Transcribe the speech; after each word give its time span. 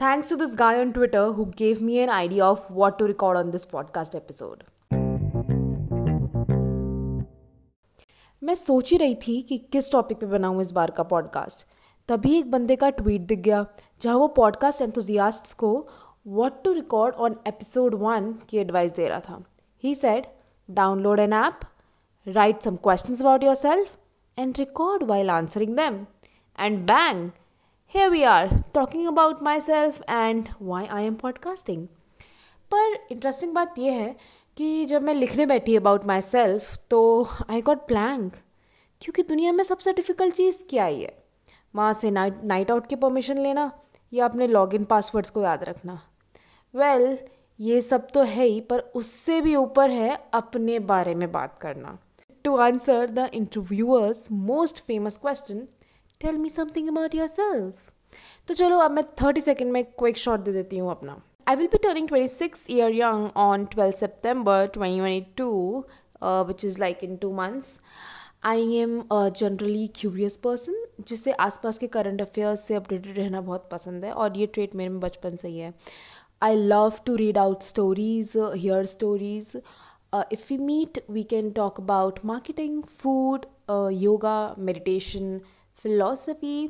Thanks 0.00 0.28
to 0.28 0.36
this 0.36 0.54
guy 0.54 0.80
on 0.80 0.92
Twitter 0.92 1.22
who 1.32 1.44
gave 1.60 1.80
me 1.82 1.96
an 2.02 2.10
idea 2.10 2.44
of 2.44 2.60
what 2.70 2.94
to 2.98 3.06
record 3.08 3.38
on 3.38 3.50
this 3.54 3.66
podcast 3.72 4.14
episode. 4.18 4.62
मैं 8.42 8.54
सोच 8.54 8.90
ही 8.90 8.96
रही 8.96 9.14
थी 9.14 9.42
कि 9.42 9.58
किस 9.58 9.92
topic 9.92 10.18
पे 10.18 10.26
बनाऊँ 10.26 10.60
इस 10.60 10.70
बार 10.72 10.90
का 10.90 11.02
पॉडकास्ट 11.02 11.66
तभी 12.08 12.38
एक 12.38 12.50
बंदे 12.50 12.76
का 12.76 12.90
ट्वीट 12.90 13.20
दिख 13.20 13.38
गया, 13.38 13.66
जहाँ 14.02 14.16
वो 14.16 14.28
पॉडकास्ट 14.28 14.82
एंथुजियास्ट्स 14.82 15.52
को 15.52 15.86
what 16.26 16.62
to 16.64 16.72
record 16.72 17.14
on 17.14 17.36
episode 17.48 17.94
one 17.94 18.32
की 18.48 18.58
एडवाइस 18.58 18.92
दे 18.92 19.08
रहा 19.08 19.20
था। 19.20 19.42
He 19.82 19.94
said 19.94 20.26
download 20.70 21.20
an 21.20 21.32
app 21.32 21.60
write 22.28 22.62
some 22.62 22.76
questions 22.76 23.20
about 23.20 23.44
yourself 23.54 23.98
and 24.38 24.54
record 24.58 25.02
while 25.02 25.30
answering 25.30 25.76
them 25.76 26.06
and 26.60 26.78
bang 26.86 27.30
here 27.96 28.10
we 28.10 28.24
are 28.24 28.48
talking 28.72 29.06
about 29.08 29.40
myself 29.42 29.96
and 30.08 30.48
why 30.58 30.82
I 30.90 31.00
am 31.06 31.16
podcasting. 31.16 31.78
पर 32.72 33.06
interesting 33.10 33.52
बात 33.52 33.78
यह 33.78 33.92
है 33.92 34.16
कि 34.56 34.84
जब 34.84 35.02
मैं 35.02 35.14
लिखने 35.14 35.46
बैठी 35.46 35.76
अबाउट 35.76 36.04
माई 36.04 36.20
सेल्फ 36.20 36.78
तो 36.90 37.28
आई 37.50 37.62
गॉट 37.62 37.86
प्लैंक 37.86 38.32
क्योंकि 39.00 39.22
दुनिया 39.22 39.52
में 39.52 39.64
सबसे 39.64 39.92
डिफ़िकल्ट 39.92 40.34
चीज़ 40.34 40.58
क्या 40.70 40.84
ही 40.84 41.02
है? 41.02 41.24
वहाँ 41.74 41.92
से 41.92 42.10
नाइट 42.10 42.40
नाइट 42.44 42.70
आउट 42.70 42.86
की 42.86 42.96
परमिशन 42.96 43.38
लेना 43.38 43.72
या 44.12 44.24
अपने 44.24 44.46
लॉग 44.46 44.74
इन 44.74 44.84
पासवर्ड्स 44.84 45.30
को 45.30 45.42
याद 45.42 45.64
रखना? 45.64 46.02
वेल 46.74 47.16
well, 47.16 47.28
ये 47.60 47.82
सब 47.82 48.10
तो 48.10 48.22
है 48.22 48.44
ही 48.44 48.60
पर 48.60 48.78
उससे 48.78 49.40
भी 49.40 49.56
ऊपर 49.56 49.90
है 49.90 50.30
अपने 50.34 50.78
बारे 50.78 51.14
में 51.14 51.32
बात 51.32 51.58
करना। 51.58 51.98
To 52.44 52.56
answer 52.56 53.10
the 53.10 53.30
interviewer's 53.34 54.32
most 54.32 54.86
famous 54.86 55.16
question 55.16 55.68
tell 56.20 56.38
me 56.38 56.48
something 56.48 56.88
about 56.88 57.14
yourself 57.28 57.92
तो 58.48 58.54
चलो, 58.54 58.78
अब 58.78 58.90
मैं 58.90 59.04
थर्टी 59.22 59.40
सेकेंड 59.40 59.70
में 59.72 59.84
क्विक 59.84 60.18
शॉट 60.18 60.40
दे 60.40 60.52
देती 60.52 60.78
हूँ 60.78 60.90
अपना। 60.90 61.20
I 61.48 61.56
will 61.56 61.66
be 61.72 61.78
turning 61.82 62.08
twenty 62.08 62.28
six 62.28 62.66
year 62.70 62.94
young 62.94 63.28
on 63.38 63.64
twelfth 63.72 63.96
September 63.96 64.66
twenty 64.74 64.98
twenty 64.98 65.32
two 65.36 65.84
which 66.48 66.64
is 66.64 66.78
like 66.80 67.04
in 67.04 67.16
two 67.16 67.32
months 67.34 67.72
I 68.44 68.74
am 68.76 69.02
generally 69.12 69.86
curious 69.96 70.36
person 70.44 70.84
जिससे 71.08 71.32
आसपास 71.46 71.78
के 71.78 71.86
करंट 71.96 72.22
अफेयर्स 72.22 72.66
से 72.66 72.74
updated 72.74 73.18
रहना 73.18 73.40
बहुत 73.40 73.68
पसंद 73.72 74.04
है, 74.04 74.12
और 74.12 74.36
ये 74.38 74.46
ट्रेट 74.46 74.74
मेरे 74.74 74.90
में 74.90 75.00
बचपन 75.00 75.36
से 75.36 75.48
ही 75.48 75.58
है। 75.58 75.72
I 76.42 76.56
love 76.56 77.00
to 77.06 77.14
read 77.16 77.38
out 77.38 77.62
stories 77.62 78.32
hear 78.36 78.84
stories 78.86 79.52
if 80.32 80.46
we 80.50 80.58
meet 80.58 81.02
we 81.10 81.22
can 81.32 81.50
talk 81.56 81.80
about 81.80 82.18
marketing 82.24 82.82
food 82.98 83.46
yoga 84.02 84.54
meditation 84.58 85.40
philosophy 85.82 86.64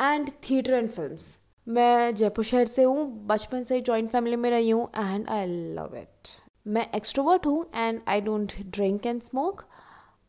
and 0.00 0.30
theatre 0.50 0.72
and 0.72 0.88
films 0.88 1.36
मैं 1.66 2.14
जयपुर 2.14 2.44
शहर 2.44 2.64
से 2.66 2.82
हूँ 2.82 3.06
बचपन 3.26 3.62
से 3.62 3.80
जॉइंट 3.80 4.10
फैमिली 4.10 4.36
में 4.36 4.50
रही 4.50 4.70
हूँ 4.70 4.88
एंड 4.96 5.28
आई 5.28 5.46
लव 5.74 5.96
इट 5.96 6.28
मैं 6.66 6.86
एक्सट्रोवर्ट 6.94 7.46
हूँ 7.46 7.64
and 7.74 8.00
I 8.08 8.20
don't 8.20 8.52
drink 8.66 9.06
and 9.06 9.22
smoke 9.22 9.62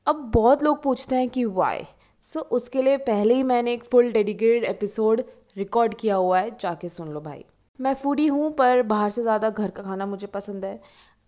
अब 0.07 0.15
बहुत 0.35 0.63
लोग 0.63 0.81
पूछते 0.83 1.15
हैं 1.15 1.29
कि 1.29 1.45
वाई 1.45 1.83
सो 2.23 2.39
so, 2.39 2.45
उसके 2.45 2.81
लिए 2.81 2.97
पहले 2.97 3.33
ही 3.33 3.43
मैंने 3.43 3.73
एक 3.73 3.83
फुल 3.83 4.11
डेडिकेटेड 4.11 4.63
एपिसोड 4.63 5.23
रिकॉर्ड 5.57 5.93
किया 5.93 6.15
हुआ 6.15 6.39
है 6.39 6.57
जाके 6.59 6.89
सुन 6.89 7.07
लो 7.07 7.21
भाई। 7.21 7.45
मैं 7.79 7.93
फूडी 7.93 8.27
हूँ 8.27 8.51
पर 8.51 8.81
बाहर 8.81 9.09
से 9.09 9.21
ज़्यादा 9.21 9.49
घर 9.49 9.69
का 9.69 9.83
खाना 9.83 10.05
मुझे 10.05 10.27
पसंद 10.27 10.65
है। 10.65 10.79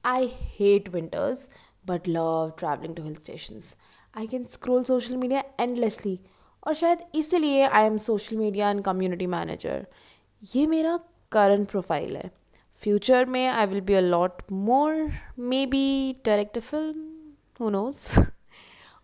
I 0.06 0.30
hate 0.32 0.90
winters 0.90 1.50
but 1.88 2.08
love 2.08 2.52
travelling 2.60 2.96
to 2.96 3.04
hill 3.04 3.16
stations 3.16 3.76
I 4.18 4.28
can 4.28 4.44
scroll 4.44 4.84
social 4.84 5.18
media 5.18 5.44
endlessly 5.60 6.20
और 6.64 6.73
शायद 6.73 7.00
इसलिए 7.16 7.66
I 7.67 7.86
am 7.86 7.98
social 8.08 8.38
media 8.38 8.70
and 8.70 8.84
community 8.84 9.28
manager 9.28 9.86
ये 10.56 10.66
मेरा 10.68 11.00
करंट 11.31 11.68
प्रोफ़ाइल 11.70 12.16
है. 12.18 12.30
फ्यूचर 12.81 13.26
में 13.26 13.48
I 13.48 13.66
will 13.66 13.81
be 13.81 13.94
a 13.94 14.00
lot 14.02 14.42
more 14.52 15.08
maybe 15.66 16.14
direct 16.26 16.59
film 16.59 17.09
who 17.59 17.70
knows 17.70 18.20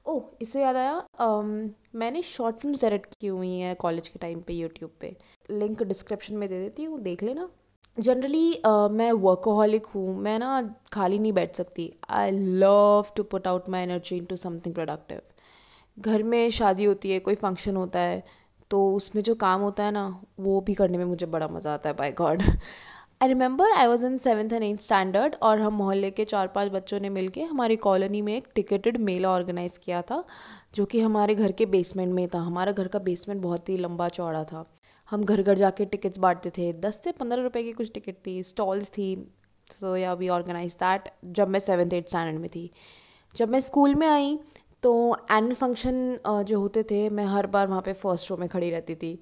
oh 0.05 0.21
इससे 0.41 0.61
याद 0.61 0.75
आया 0.75 0.95
um, 1.21 1.69
मैंने 1.95 2.21
शॉर्ट 2.21 2.55
फ़िल्म 2.57 2.75
डायरेक्ट 2.81 3.15
की 3.21 3.27
हुई 3.27 3.53
हैं 3.59 3.75
कॉलेज 3.75 4.07
के 4.07 4.19
टाइम 4.19 4.41
पे 4.41 4.53
यूट्यूब 4.53 4.91
पे. 5.01 5.15
लिंक 5.49 5.83
डिस्क्रिप्शन 5.83 6.35
में 6.35 6.47
दे 6.49 6.59
देती 6.59 6.83
हूँ 6.83 6.99
देख 7.01 7.23
लेना. 7.23 7.49
जनरली 7.97 8.61
uh, 8.65 8.89
मैं 8.91 9.11
वर्कोहलिक 9.11 9.85
हूँ. 9.85 10.15
मैं 10.17 10.37
ना 10.39 10.61
खाली 10.93 11.19
नहीं 11.19 11.33
बैठ 11.33 11.55
सकती. 11.55 11.91
I 12.09 12.31
love 12.31 13.11
to 13.15 13.23
put 13.23 13.47
out 13.47 13.69
my 13.69 13.83
energy 13.83 14.17
into 14.25 14.35
something 14.35 14.75
productive 14.75 15.21
घर 15.97 16.23
में 16.23 16.49
शादी 16.51 16.83
होती 16.83 17.11
है, 17.11 17.19
कोई 17.19 17.35
फ़ंक्शन 17.35 17.75
होता 17.75 17.99
है 17.99 18.23
तो 18.71 18.79
उसमें 18.93 19.21
जो 19.23 19.35
काम 19.37 19.61
होता 19.61 19.83
है 19.83 19.91
ना, 19.91 20.21
वो 20.39 20.59
भी 20.61 20.73
करने 20.73 20.97
में 20.97 21.05
मुझे 21.05 21.25
बड़ा 21.27 21.47
मज़ा 21.47 21.73
आता 21.73 21.89
है 21.89 21.95
by 21.95 22.11
god 22.13 22.41
I 23.21 23.27
remember 23.27 23.71
I 23.71 23.87
was 23.87 24.05
in 24.05 24.17
seventh 24.17 24.53
and 24.53 24.63
eighth 24.63 24.81
standard 24.81 25.35
और 25.41 25.59
हम 25.59 25.73
मोहल्ले 25.73 26.09
के 26.11 26.25
चार 26.25 26.47
पाँच 26.47 26.71
बच्चों 26.71 26.99
ने 26.99 27.09
मिलके 27.09 27.43
हमारी 27.43 27.75
कॉलोनी 27.77 28.21
में 28.21 28.35
एक 28.35 28.47
टिकटेड 28.55 28.97
मेला 28.99 29.29
ऑर्गेनाइज़ 29.29 29.77
किया 29.79 30.01
था, 30.01 30.23
जो 30.75 30.85
कि 30.85 30.99
हमारे 31.01 31.35
घर 31.35 31.51
के 31.51 31.65
बेसमेंट 31.67 32.13
में 32.13 32.27
था। 32.27 32.39
हमारा 32.39 32.71
घर 32.71 32.87
का 32.87 32.99
बेसमेंट 32.99 33.41
बहुत 33.41 33.69
ही 33.69 33.77
लंबा 33.77 34.09
चौड़ा 34.09 34.43
था। 34.43 34.65
हम 35.09 35.23
घर 35.23 35.41
घर 35.41 35.57
जाके 35.57 35.85
टिकट्स 35.85 36.17
बांटते 36.17 36.49
थे। 36.57 36.71
दस 36.75 37.01
से 37.03 37.11
पंद्रह 37.13 37.43
रुपए 37.43 37.63
की 37.63 37.71
कुछ 37.71 37.91
टिकट 37.93 38.15
थी 38.27 38.41
स्टॉल्स 38.43 38.89
थी 38.89 39.15
सो 39.69 39.95
या 39.95 40.13
वी 40.13 40.29
ऑर्गेनाइज 40.29 40.73
दैट 40.75 41.09
जब 41.25 41.49
मैं 41.49 41.59
सेवन्थ 41.61 41.93
एट्थ 41.93 42.07
स्टैंडर्ड 42.07 42.39
में 42.41 42.49
थी। 42.49 42.69
जब 43.35 43.49
मैं 43.49 43.59
स्कूल 43.61 43.95
में 43.95 44.07
आई 44.07 44.37
तो 44.87 44.93
एनुअल 45.31 45.53
फ़ंक्शन 45.53 46.43
जो 46.47 46.59
होते 46.59 46.83
थे, 46.91 47.09
मैं 47.09 47.25
हर 47.25 47.47
बार 47.47 47.67
वहाँ 47.67 47.81
पे 47.85 47.93
फ़र्स्ट 47.93 48.29
रो 48.31 48.35
में 48.37 48.47
खड़ी 48.49 48.69
रहती 48.69 48.95
थी। 48.95 49.13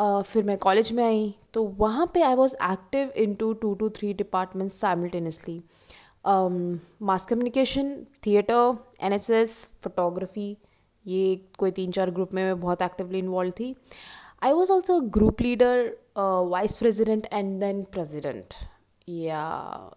फिर 0.00 0.44
मैं 0.44 0.56
कॉलेज 0.58 0.92
में 0.92 1.02
आई 1.04 1.34
तो 1.54 1.62
वहाँ 1.78 2.06
पे 2.14 2.22
I 2.22 2.34
was 2.34 2.54
active 2.64 3.10
in 3.22 3.34
two 3.40 3.52
two 3.62 3.74
two 3.74 3.88
three 3.96 4.12
departments 4.14 4.76
simultaneously 4.80 5.62
mass 7.08 7.26
communication 7.26 7.94
theatre 8.26 8.76
N 9.04 9.12
S 9.12 9.28
S 9.30 9.56
photography 9.82 10.56
ये 11.06 11.24
कोई 11.58 11.70
तीन 11.80 11.90
चार 11.92 12.10
ग्रुप 12.10 12.34
में 12.34 12.44
मैं 12.44 12.60
बहुत 12.60 12.82
एक्टिवली 12.82 13.18
इन्वॉल्व 13.18 13.52
थी। 13.60 13.74
I 14.42 14.52
was 14.52 14.72
also 14.72 15.00
group 15.18 15.40
leader 15.42 15.84
vice 16.16 16.76
president 16.76 17.26
and 17.32 17.58
then 17.60 17.82
president 17.92 18.54
या 19.08 19.44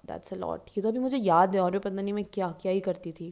दैट्स 0.08 0.34
अ 0.34 0.38
लॉट 0.38 0.70
ये 0.78 0.82
तो 0.82 0.90
अभी 0.90 1.00
मुझे 1.00 1.18
याद 1.18 1.56
है 1.56 1.62
और 1.62 1.72
भी 1.72 1.80
पता 1.80 2.02
नहीं 2.02 2.14
मैं 2.14 2.26
क्या 2.34 2.54
क्या 2.62 2.72
ही 2.72 2.80
करती 2.82 3.12
थी। 3.12 3.32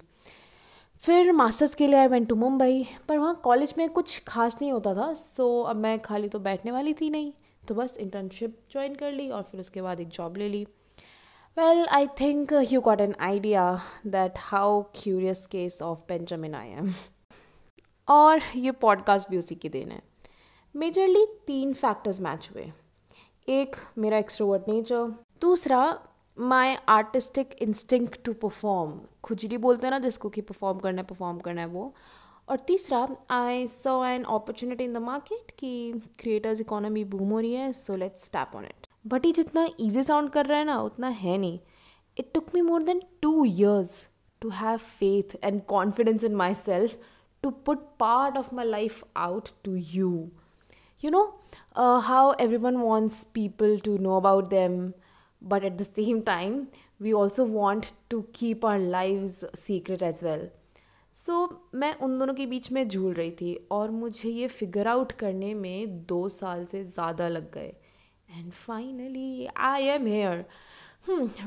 फिर 1.04 1.32
मास्टर्स 1.32 1.76
के 1.76 1.88
लिए 1.88 2.00
आई 2.00 2.08
वेंट 2.08 2.30
टू 2.30 2.36
मुंबई 2.36 2.88
पर 3.08 3.18
वहाँ 3.18 3.36
कॉलेज 3.36 3.74
में 3.78 3.90
कुछ 3.90 4.24
खास 4.28 4.62
नहीं 4.62 4.72
होता 4.72 4.96
था 4.96 5.14
सो 5.14 5.62
अब 5.62 5.76
मैं 5.76 6.00
खाली 6.00 6.30
तो 6.30 6.40
बैठने 6.40 6.72
वाली 6.72 6.94
थी 6.94 7.10
नहीं 7.10 7.34
तो 7.68 7.76
बस 7.76 7.98
इंटर्नशिप 7.98 8.60
ज्वाइन 8.72 8.96
कर 8.96 9.12
ली 9.12 9.30
और 9.30 9.42
फिर 9.42 9.60
उसके 9.60 9.82
बाद 9.82 10.00
एक 10.00 10.08
जॉब 10.08 10.38
ले 10.38 10.50
ली। 10.50 10.68
Well 11.58 11.88
I 11.88 12.08
think 12.08 12.54
you 12.72 12.82
got 12.82 13.02
an 13.02 13.16
idea 13.20 13.82
that 14.08 14.34
how 14.38 14.82
curious 14.82 15.46
case 15.46 15.82
of 15.82 16.00
Benjamin 16.10 16.56
I 16.56 16.68
am 16.68 16.92
और 18.08 18.42
ये 18.56 18.72
पॉडकास्ट 18.72 19.30
भी 19.30 19.38
उसी 19.38 19.56
की 19.56 19.70
देन 19.70 19.92
है। 19.92 20.02
मेजरली 20.76 21.26
तीन 21.48 21.74
फैक्टर्स 21.74 22.20
मैच 22.20 22.50
हुए। 22.56 22.72
एक, 23.50 23.76
मेरा 23.98 24.18
एक्सट्रोवर्ट 24.18 24.64
नेचर 24.68 25.14
दूसरा 25.42 26.00
my 26.38 26.76
artistic 26.90 27.54
instinct 27.62 28.24
to 28.26 28.34
perform 28.34 29.00
खुजली 29.24 29.58
बोलते 29.58 29.88
हैं 29.88 29.92
ना 29.92 30.00
जिसको 30.00 30.30
कि 30.30 30.42
परफॉर्म 30.42 30.80
करना 30.80 31.02
है 31.02 31.08
परफॉर्म 31.08 31.40
करना 31.40 31.62
है 31.62 31.68
वो। 31.68 31.94
और 32.48 32.60
तीसरा 32.68 33.08
I 33.32 33.68
saw 33.68 34.04
an 34.06 34.24
opportunity 34.24 34.84
in 34.84 34.94
the 34.94 34.98
market 34.98 35.52
कि 35.60 36.02
क्रिएटर्स 36.20 36.62
इकोनॉमी 36.62 37.04
बूम 37.04 37.30
हो 37.30 37.40
रही 37.40 37.54
है 37.54 37.72
so 37.74 37.96
let's 37.96 38.30
tap 38.32 38.56
on 38.56 38.66
it 38.66 38.88
but 39.08 39.26
ये 39.26 39.32
जितना 39.32 39.68
ईजी 39.80 40.04
साउंड 40.04 40.30
कर 40.30 40.46
रहा 40.46 40.58
है 40.58 40.66
ना, 40.66 40.80
उतना 40.82 41.08
है 41.08 41.38
नहीं। 41.38 41.60
It 42.18 42.32
took 42.34 42.50
me 42.56 42.62
more 42.62 42.84
than 42.84 43.02
two 43.22 43.46
years 43.46 43.96
to 44.42 44.50
have 44.50 44.78
faith 44.78 45.36
and 45.44 45.62
confidence 45.66 46.24
in 46.24 46.36
myself 46.56 46.98
to 47.44 47.50
put 47.66 47.88
part 48.00 48.38
of 48.38 48.54
my 48.56 48.66
life 48.66 49.04
out 49.18 49.50
to 49.64 49.76
you 49.76 50.10
you 51.04 51.12
know 51.12 51.24
how 51.78 52.34
everyone 52.58 52.78
wants 52.78 53.24
people 53.34 53.78
to 53.86 53.98
know 53.98 54.18
about 54.18 54.54
them 54.54 54.80
but 55.44 55.64
at 55.66 55.78
the 55.78 55.86
same 55.86 56.20
time 56.24 56.58
we 57.00 57.14
also 57.14 57.44
want 57.46 57.92
to 58.10 58.26
keep 58.34 58.66
our 58.66 58.80
lives 58.80 59.44
secret 59.62 60.04
as 60.10 60.22
well. 60.24 60.46
So 61.16 61.46
so, 61.46 61.56
मैं 61.76 61.94
उन 62.04 62.18
दोनों 62.20 62.34
के 62.34 62.46
बीच 62.46 62.72
में 62.72 62.88
झूल 62.88 63.14
रही 63.14 63.32
थी 63.42 63.54
और 63.72 63.92
मुझे 63.92 64.30
ये 64.30 64.48
फिगर 64.48 64.88
आउट 64.88 65.12
करने 65.20 65.54
में 65.54 66.06
दो 66.06 66.28
साल 66.30 66.66
से 66.66 66.84
ज़्यादा 66.86 67.28
लग 67.28 67.52
गए। 67.54 67.74
And 68.30 68.52
finally 68.52 69.48
I 69.58 69.84
am 69.88 70.08
here 70.08 70.46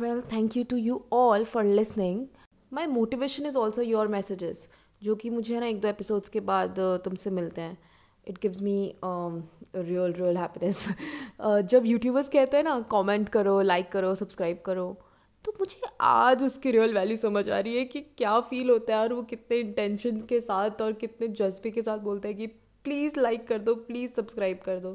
well 0.01 0.21
thank 0.33 0.57
you 0.57 0.65
to 0.71 0.77
you 0.77 1.01
all 1.13 1.45
for 1.45 1.65
listening 1.65 2.27
my 2.73 2.87
motivation 2.87 3.47
is 3.47 3.57
also 3.59 3.83
your 3.83 4.09
messages 4.09 4.69
जो 5.03 5.15
कि 5.15 5.31
मुझे 5.31 5.61
ना 5.61 5.67
एक 5.67 5.81
दो 5.81 5.89
एपिसोड्स 5.89 6.29
के 6.29 6.41
बाद 6.41 6.81
तुमसे 7.05 7.31
मिलते 7.31 7.61
हैं। 7.61 7.77
It 8.29 8.39
gives 8.39 8.63
me 8.63 8.95
real 9.77 10.13
real 10.13 10.37
happiness 10.39 10.89
जब 11.43 11.83
यूट्यूबर्स 11.87 12.29
कहते 12.29 12.57
हैं 12.57 12.65
ना 12.65 12.81
कमेंट 12.81 13.29
करो 13.29 13.61
लाइक 13.61 13.93
करो 13.93 14.15
सब्सक्राइब 14.15 14.63
करो 14.67 15.01
तो 15.45 15.53
मुझे 15.61 15.81
आज 16.01 16.45
उसकी 16.45 16.71
रियल 16.71 16.95
वैल्यू 16.95 17.17
समझ 17.17 17.49
आ 17.49 17.61
रही 17.61 17.77
है 17.77 17.85
कि 17.85 18.01
क्या 18.01 18.41
फ़ील 18.41 18.71
होता 18.71 18.97
है 18.97 19.03
और 19.03 19.13
वो 19.13 19.23
कितने 19.23 19.57
इंटेंशन 19.57 20.21
के 20.21 20.41
साथ 20.41 20.83
और 20.83 20.93
कितने 20.93 21.29
जज्बे 21.29 21.71
के 21.71 21.83
साथ 21.83 21.99
बोलते 21.99 22.29
हैं 22.29 22.37
कि 22.37 22.47
प्लीज़ 22.85 23.21
लाइक 23.21 23.49
कर 23.49 23.59
दो 23.59 23.75
प्लीज़ 23.75 24.13
सब्सक्राइब 24.13 24.61
कर 24.65 24.81
दो। 24.81 24.93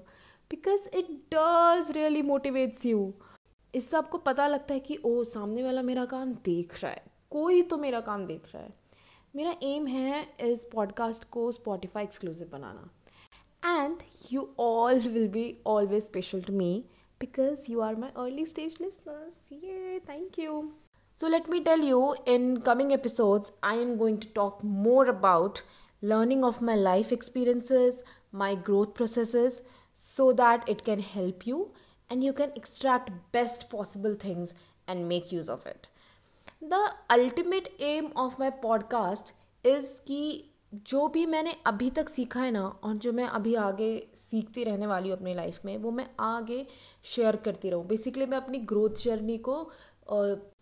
Because 0.49 0.97
it 0.97 1.07
does 1.33 1.91
really 1.91 2.21
motivates 2.21 2.85
you 2.85 3.13
इससे 3.75 3.97
आपको 3.97 4.17
पता 4.17 4.47
लगता 4.47 4.73
है 4.73 4.79
कि, 4.79 4.99
ओ, 5.05 5.23
सामने 5.23 5.63
वाला 5.63 5.81
मेरा 5.81 6.05
काम 6.05 6.33
देख 6.33 6.83
रहा 6.83 6.91
है। 6.91 7.03
कोई 7.29 7.61
तो 7.61 7.77
मेरा 7.77 7.99
काम 7.99 8.25
देख 8.25 8.43
रहा 8.55 8.63
है। 8.63 8.73
मेरा 9.35 9.55
एम 9.63 9.87
है 9.87 10.27
इस 10.41 10.65
पॉडकास्ट 10.65 11.23
को 11.23 11.51
स्पॉटिफाई 11.51 12.03
एक्सक्लूसिव 12.03 12.49
बनाना। 12.51 12.89
and 13.81 14.03
you 14.29 14.49
all 14.57 14.99
will 15.17 15.27
be 15.27 15.45
always 15.63 16.05
special 16.05 16.41
to 16.41 16.51
me 16.51 16.85
because 17.19 17.67
you 17.69 17.81
are 17.81 17.95
my 17.95 18.09
early 18.15 18.45
stage 18.45 18.79
listeners. 18.79 19.35
Yay, 19.49 19.99
thank 20.05 20.37
you. 20.37 20.73
So, 21.13 21.27
let 21.27 21.49
me 21.49 21.61
tell 21.63 21.79
you 21.79 22.15
in 22.25 22.61
coming 22.61 22.93
episodes, 22.93 23.51
I 23.61 23.75
am 23.75 23.97
going 23.97 24.19
to 24.21 24.27
talk 24.27 24.63
more 24.63 25.05
about 25.07 25.63
learning 26.01 26.43
of 26.43 26.61
my 26.61 26.75
life 26.75 27.11
experiences, 27.11 28.01
my 28.31 28.55
growth 28.55 28.93
processes, 28.93 29.61
so 29.93 30.31
that 30.33 30.67
it 30.67 30.83
can 30.83 30.99
help 30.99 31.45
you 31.45 31.71
and 32.09 32.23
you 32.23 32.33
can 32.33 32.51
extract 32.55 33.11
best 33.31 33.69
possible 33.69 34.13
things 34.13 34.53
and 34.87 35.07
make 35.07 35.31
use 35.31 35.49
of 35.49 35.65
it. 35.65 35.87
The 36.61 36.93
ultimate 37.09 37.73
aim 37.79 38.11
of 38.15 38.39
my 38.39 38.49
podcast 38.51 39.33
is 39.63 39.93
कि 40.07 40.50
जो 40.73 41.07
भी 41.07 41.25
मैंने 41.25 41.55
अभी 41.67 41.89
तक 41.89 42.09
सीखा 42.09 42.41
है 42.41 42.51
ना, 42.51 42.63
और 42.63 42.95
जो 42.95 43.11
मैं 43.13 43.25
अभी 43.25 43.55
आगे 43.55 43.91
सीखती 44.15 44.63
रहने 44.63 44.87
वाली 44.87 45.09
हूँ 45.09 45.17
अपनी 45.17 45.33
लाइफ 45.33 45.65
में, 45.65 45.77
वो 45.77 45.91
मैं 45.91 46.07
आगे 46.19 46.65
शेयर 47.05 47.35
करती 47.45 47.69
रहूँ। 47.69 47.85
बेसिकली 47.87 48.25
मैं 48.25 48.37
अपनी 48.37 48.57
ग्रोथ 48.65 49.03
जर्नी 49.03 49.37
को 49.39 49.55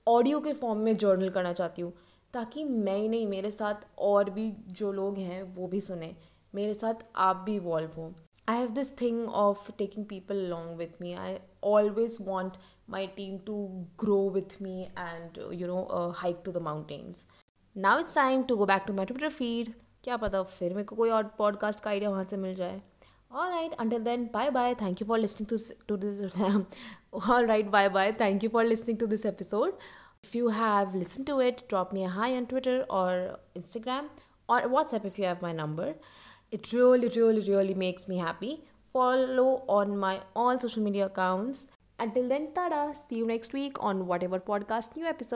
ऑडियो 0.07 0.39
के 0.39 0.53
फॉर्म 0.53 0.79
में 0.79 0.95
जर्नल 0.97 1.29
करना 1.29 1.53
चाहती 1.53 1.81
हूँ, 1.81 1.93
ताकि 2.33 2.63
मैं 2.63 2.95
ही 2.97 3.07
नहीं, 3.09 3.27
मेरे 3.27 3.51
साथ 3.51 3.85
और 3.99 4.29
भी 4.29 4.51
जो 4.69 4.91
लोग 4.91 5.17
हैं, 5.17 5.41
वो 5.45 5.67
भी 5.67 5.81
सुने। 5.81 6.15
मेरे 6.53 6.73
साथ 6.73 7.05
आप 7.17 7.43
भी 7.45 7.55
इवॉल्व 7.55 7.91
हों। 7.97 8.11
I 8.47 8.57
have 8.57 8.69
this 8.73 8.99
thing 9.01 9.27
of 9.29 9.71
taking 9.77 10.05
people 10.05 10.39
along 10.45 10.77
with 10.77 11.01
me 11.01 11.13
I 11.13 11.37
always 11.63 12.17
want 12.21 12.53
my 12.89 13.07
team 13.17 13.37
to 13.47 13.55
grow 13.99 14.17
with 14.29 14.61
me 14.61 14.81
and 14.81 15.37
you 15.53 15.67
know 15.67 16.11
hike 16.17 16.41
to 16.45 16.51
the 16.51 16.61
mountains 16.63 17.25
now 17.75 17.99
it's 17.99 18.15
time 18.15 18.43
to 18.43 18.55
go 18.57 18.65
back 18.65 18.83
to 18.87 18.93
my 18.93 19.05
Twitter 19.05 19.29
feed 19.29 19.73
क्या 20.03 20.17
पता 20.17 20.43
फिर 20.43 20.69
मेरे 20.71 20.83
को 20.83 20.95
कोई 20.95 21.09
और 21.09 21.23
podcast 21.23 21.79
का 21.79 21.89
idea 21.89 22.09
वहाँ 22.09 22.23
से 22.23 22.37
मिल 22.37 22.55
जाए। 22.55 22.81
All 23.31 23.49
right 23.49 23.73
until 23.73 24.03
then 24.03 24.29
bye 24.33 24.49
bye 24.49 24.75
thank 24.75 25.01
you 25.01 25.07
for 25.07 25.19
listening 25.19 25.49
to 25.49 25.85
to 25.87 25.97
this 25.97 26.21
all 27.29 27.45
right 27.45 27.65
bye 27.65 27.89
bye 27.89 28.11
thank 28.11 28.43
you 28.43 28.49
for 28.49 28.63
listening 28.63 28.99
to 28.99 29.05
this 29.05 29.25
episode 29.25 29.69
if 30.25 30.37
you 30.37 30.49
have 30.49 30.95
listen 30.95 31.23
to 31.23 31.41
it 31.41 31.57
drop 31.69 31.89
me 31.93 32.03
hi 32.03 32.37
on 32.37 32.45
Twitter 32.45 32.81
और 32.81 33.43
Instagram 33.55 34.09
और 34.49 34.67
WhatsApp 34.67 35.05
if 35.05 35.21
you 35.21 35.27
have 35.27 35.37
my 35.43 35.53
number 35.53 35.95
it 36.53 36.61
really 36.73 37.07
really 37.07 37.41
really 37.41 37.73
makes 37.73 38.09
me 38.09 38.17
happy 38.17 38.63
follow 38.93 39.65
on 39.69 39.97
my 39.97 40.19
all 40.37 40.57
social 40.57 40.81
media 40.81 41.07
accounts 41.07 41.67
until 41.99 42.29
then 42.29 42.45
Tara 42.45 42.93
see 42.93 43.19
you 43.19 43.25
next 43.25 43.53
week 43.53 43.79
on 43.79 44.01
whatever 44.23 44.39
podcast 44.39 44.97
new 44.97 45.07